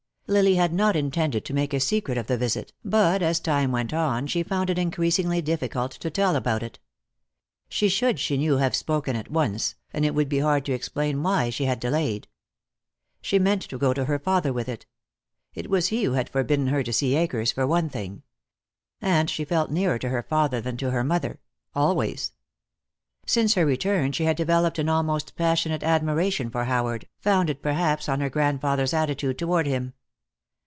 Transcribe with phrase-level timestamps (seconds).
[0.27, 3.93] Lily had not intended to make a secret of the visit, but as time went
[3.93, 6.79] on she found it increasingly difficult to tell about it.
[7.67, 11.21] She should, she knew, have spoken at once, and it would be hard to explain
[11.21, 12.29] why she had delayed.
[13.21, 14.85] She meant to go to her father with it.
[15.53, 18.23] It was he who had forbidden her to see Akers, for one thing.
[19.01, 21.41] And she felt nearer to her father than to her mother,
[21.75, 22.31] always.
[23.25, 28.21] Since her return she had developed an almost passionate admiration for Howard, founded perhaps on
[28.21, 29.91] her grandfather's attitude toward him.